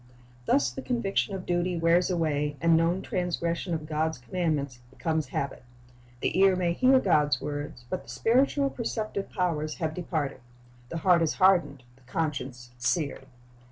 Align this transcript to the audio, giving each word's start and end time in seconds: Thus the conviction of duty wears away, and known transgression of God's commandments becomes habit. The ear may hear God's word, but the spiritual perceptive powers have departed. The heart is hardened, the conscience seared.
Thus 0.47 0.71
the 0.71 0.81
conviction 0.81 1.35
of 1.35 1.45
duty 1.45 1.77
wears 1.77 2.09
away, 2.09 2.57
and 2.59 2.75
known 2.75 3.03
transgression 3.03 3.75
of 3.75 3.85
God's 3.85 4.17
commandments 4.17 4.79
becomes 4.89 5.27
habit. 5.27 5.63
The 6.21 6.39
ear 6.39 6.55
may 6.55 6.73
hear 6.73 6.99
God's 6.99 7.39
word, 7.39 7.73
but 7.87 8.01
the 8.01 8.09
spiritual 8.09 8.71
perceptive 8.71 9.29
powers 9.29 9.75
have 9.75 9.93
departed. 9.93 10.41
The 10.89 10.97
heart 10.97 11.21
is 11.21 11.35
hardened, 11.35 11.83
the 11.97 12.01
conscience 12.01 12.71
seared. 12.79 13.27